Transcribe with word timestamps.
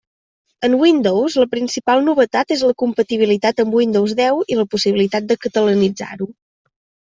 En 0.67 0.77
Windows 0.83 1.35
la 1.41 1.47
principal 1.51 2.01
novetat 2.07 2.55
és 2.57 2.65
la 2.69 2.77
compatibilitat 2.85 3.63
amb 3.67 3.79
Windows 3.83 4.19
deu 4.25 4.43
i 4.55 4.61
la 4.63 4.69
possibilitat 4.75 5.33
de 5.33 5.41
catalanitzar-ho. 5.47 6.33